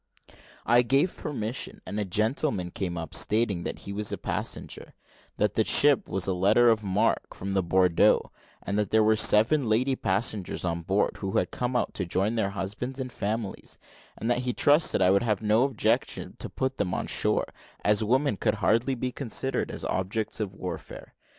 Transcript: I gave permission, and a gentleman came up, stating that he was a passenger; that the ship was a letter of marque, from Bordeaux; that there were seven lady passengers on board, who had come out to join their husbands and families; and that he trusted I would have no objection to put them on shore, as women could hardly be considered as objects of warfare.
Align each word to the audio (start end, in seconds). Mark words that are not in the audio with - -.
I 0.65 0.81
gave 0.81 1.15
permission, 1.15 1.79
and 1.85 1.99
a 1.99 2.05
gentleman 2.05 2.71
came 2.71 2.97
up, 2.97 3.13
stating 3.13 3.61
that 3.65 3.81
he 3.81 3.93
was 3.93 4.11
a 4.11 4.17
passenger; 4.17 4.95
that 5.37 5.53
the 5.53 5.63
ship 5.63 6.09
was 6.09 6.25
a 6.25 6.33
letter 6.33 6.71
of 6.71 6.83
marque, 6.83 7.35
from 7.35 7.53
Bordeaux; 7.53 8.31
that 8.65 8.89
there 8.89 9.03
were 9.03 9.15
seven 9.15 9.69
lady 9.69 9.95
passengers 9.95 10.65
on 10.65 10.81
board, 10.81 11.17
who 11.17 11.37
had 11.37 11.51
come 11.51 11.75
out 11.75 11.93
to 11.93 12.05
join 12.07 12.33
their 12.33 12.49
husbands 12.49 12.99
and 12.99 13.11
families; 13.11 13.77
and 14.17 14.27
that 14.31 14.39
he 14.39 14.53
trusted 14.53 15.03
I 15.03 15.11
would 15.11 15.21
have 15.21 15.43
no 15.43 15.65
objection 15.65 16.35
to 16.39 16.49
put 16.49 16.77
them 16.77 16.95
on 16.95 17.05
shore, 17.05 17.45
as 17.85 18.03
women 18.03 18.37
could 18.37 18.55
hardly 18.55 18.95
be 18.95 19.11
considered 19.11 19.69
as 19.69 19.85
objects 19.85 20.39
of 20.39 20.55
warfare. 20.55 21.13